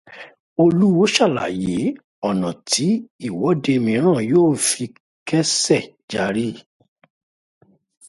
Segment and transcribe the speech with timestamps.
[0.63, 1.77] Oluwo ṣàlàyé
[2.27, 2.87] ọ̀nà tí
[3.27, 4.83] ìwọ́de míràn yóò fi
[5.27, 6.47] kẹ́sẹ járí